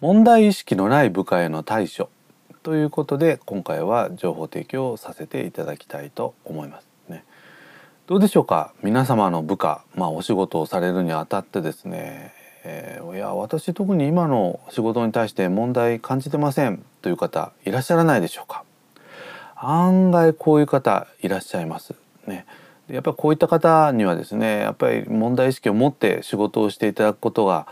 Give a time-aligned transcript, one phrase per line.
[0.00, 2.08] 問題意識のない部下への対処
[2.62, 7.24] ということで今回は情報提供させていただきたいと思いますね。
[8.06, 8.72] どうでしょうか？
[8.84, 12.32] 皆様の部下、まあ、お仕事をされるにあたってですね、
[12.62, 16.84] えー、いや私特に今の仕事に対して問題感じてません。
[17.02, 18.62] という方いらっしゃらないでしょうか？
[19.56, 21.96] 案外こういう方いらっしゃいます。
[22.28, 22.46] ね。
[22.86, 27.66] やっぱりこういった方にはですねやっぱり問題意識を持って仕事をしていただくことが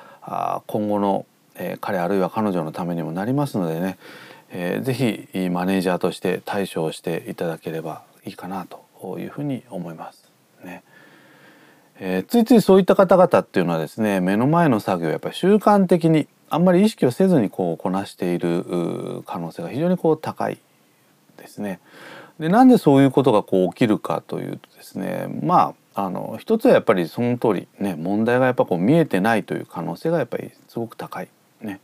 [0.66, 1.24] 今後の
[1.58, 3.98] えー、彼あるいは彼女のためにもなりますのでね、
[4.50, 10.30] えー、ぜひマネージャーとして対処をしていただければいいかなというふうに思います。
[10.64, 10.82] ね
[11.98, 20.58] えー、ついついそういった方々っていうのはですね目の前の作業やっぱり習慣的にあんまり意識をせずにこうこなしている可能性が非常にこう高い
[21.36, 21.80] ですね。
[22.38, 31.28] でなんでそういうことがこう起きるかというとですねまああの一つはやっぱりその通りね問題がやっぱこう見えてないという可能性がやっぱりすごく高い
[31.60, 31.80] ね。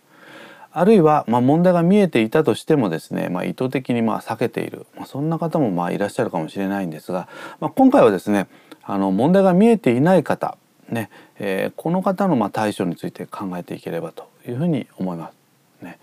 [0.75, 7.29] あるいは、まあ、問題が見えていたとしてもですね、まあ、意図的にまあ避けている、まあ、そんな方もまあいらっしゃるかもしれないんですが、
[7.61, 8.49] まあ、今回はですね
[8.83, 10.57] あの問題が見えていない方、
[10.89, 15.85] ねえー、この方のまあ対処について考えていければというふうに思います。
[15.85, 15.99] ね、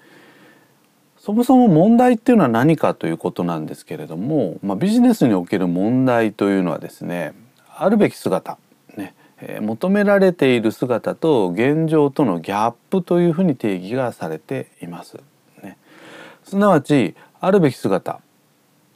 [1.18, 7.34] そもそも問題っていうのは何かということなんですけれども、まあ、ビジネスにおける問題というのはですね
[7.76, 8.58] あるべき姿
[9.62, 15.18] 求められている姿と現状とのギャップというふうに定義がされています。
[15.64, 15.78] ね、
[16.44, 18.20] すなわちあるべき姿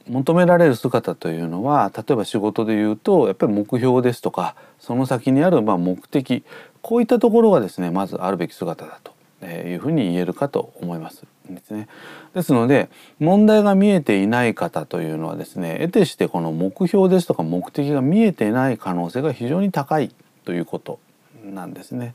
[0.08, 6.44] 求められる姿というのは例えば仕事で言うとやっぱり目標ですとかその先にあるま目的
[6.82, 11.88] こういったところがですねまずあるべき姿だというふうに言えるかと思いますですね。
[12.34, 20.98] ですので問題が見えていない方というのはですね得てしてこの目標ですとか目的が見えていない可能性が非常に高いということ
[21.44, 22.14] なんですね。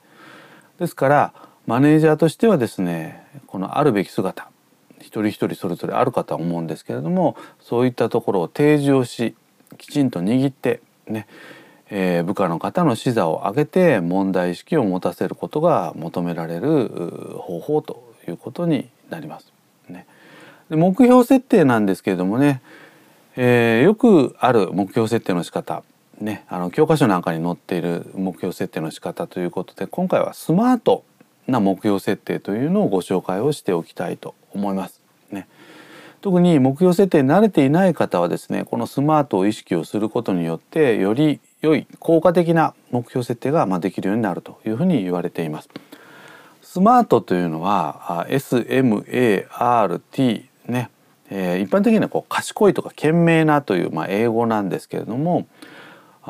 [0.80, 1.34] ですから
[1.68, 4.50] マネージャーとしてはですねこのあるべき姿
[5.00, 9.36] 一人一人それぞれあるかとは思うんですけれどもそういったところを提示をし
[9.78, 11.28] きちんと握ってね、
[11.90, 16.90] えー、部下の方の視座を上げて問題意識を持たせることが求められる
[17.40, 19.52] 方法ということになります。
[19.88, 20.06] ね、
[20.70, 22.62] で目標設定なんですけれどもね、
[23.36, 25.84] えー、よくある目標設定の仕方
[26.20, 31.06] ね、あの教科書なんかに載っている目標設定の仕方ということで今回はスマート
[31.48, 35.02] な目標設定というのをご紹介をしておきたいと思います。
[35.32, 35.48] ね、
[36.22, 45.70] 特に目標設定に慣れていない方はですねこのスマートを意識をすることによってより良い効果的な目標設定がまできるようになるというふうに言われています。
[46.62, 49.48] スマートというのは SMART
[50.68, 50.90] ね、
[51.30, 55.48] えー、一般的にはこう賢いとか賢明なという、まあ、英語なんですけれども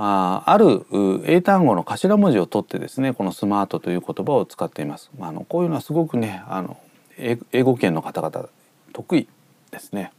[0.02, 0.86] あある
[1.26, 5.12] 英単語の頭文字を取ってですねこのスマートという言葉を使っています。
[5.20, 6.78] まあのこういうのはすごくねあの
[7.18, 8.48] 英語圏の方々
[8.94, 9.28] 得意
[9.72, 10.14] ですね。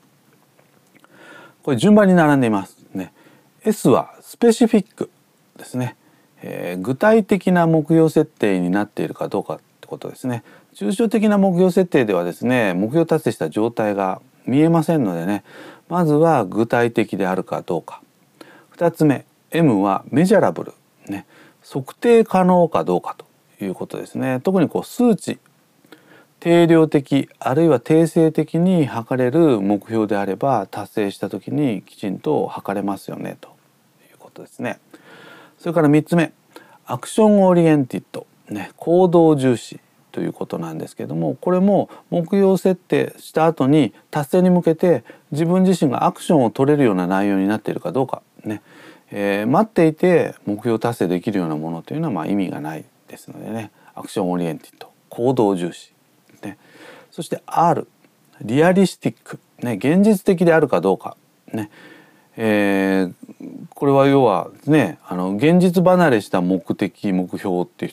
[1.63, 3.15] これ順番に並んでいますね。
[3.65, 5.11] S はスペシフィック
[5.57, 5.97] ですね、
[6.43, 10.43] えー、具体的な目標設定になっているかどうかってことですね。
[10.75, 15.43] 抽象的な目標設定ではですね目標達成した状態が見えませんのでね
[15.89, 18.03] まずは具体的であるかどうか
[18.77, 20.72] 2つ目 M はメジャラブル、
[21.09, 21.27] ね、
[21.62, 23.27] 測定可能かどうかと
[23.65, 25.38] いうことですね特にこう数値
[26.41, 33.50] 定量的あるいは定性的に測れる目標であれば達成した時にきちんと測れますよねと
[34.10, 34.81] いうことですね。
[35.59, 36.33] それから3つ目
[36.87, 39.81] Action Oriented、ね、行動重視
[40.12, 48.62] ということなんですけどもこれも目標設定した後に達成に向けて自分自身がアクションを取れるような内容になっているかどうかね
[49.10, 53.71] えー、待っていて目標達成できるようなものというのはまあ意味がないですのでね。
[53.95, 55.93] Action Oriented 行動重視、
[56.43, 56.56] ね、
[57.10, 57.87] そして R
[58.41, 61.16] Realistic、ね、現実的であるかどうか、
[61.53, 61.71] ね。
[62.37, 63.15] えー、
[63.75, 67.92] これは要はねあの現実離れした目的目標って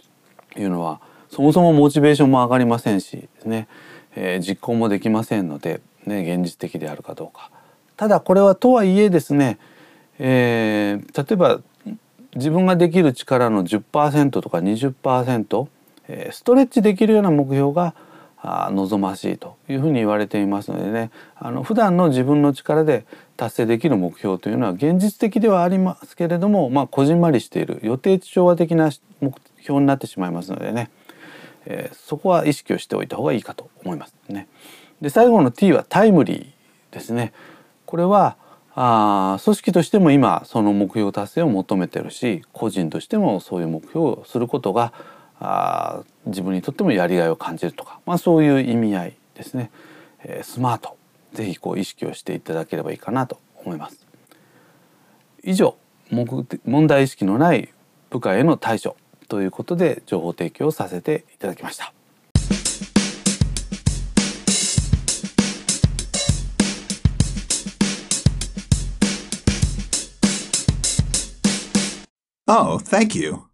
[0.56, 3.68] いうのはそもそもモチベーションも上がりませんしね、
[4.16, 7.52] えー、実行もできませんので、ね、現実的であるかどうか。
[7.98, 9.58] ただこれはとはいえですね
[10.20, 11.62] えー、例えば
[12.36, 15.68] 自分ができる力の10%とか20%、
[16.08, 17.96] えー、ストレッチできるような目標が
[18.44, 23.06] 望ましいというふうに言われていますのでねあの普段の自分の力で
[23.36, 28.92] 達成できる目標というのは現実的ではありますけれどもまあこじんまりしている予定調和的な
[29.22, 30.92] 目標になってしまいますのでね、
[31.66, 34.48] えー、そこは意識をしておいた方がいいかと思いますね。
[35.02, 37.34] で最後の T はタイムリーですね。
[37.86, 38.38] これは
[38.80, 44.94] あ組織としても今その目標達成を求めてるし個人としてもそういう目標をすることが
[45.40, 49.72] あ自分にとってもやりがいを感じるとか、まあ、そういう意味合いですね、
[50.24, 50.96] えー、スマート
[51.34, 54.06] ぜひこう意識をしていただければいいかなと思います。
[55.44, 55.76] 以上
[56.12, 57.70] 問題意識のない
[58.12, 58.96] 部下への対処
[59.28, 61.97] ということで情報提供をさせていただきました。
[72.48, 73.47] Oh, thank you.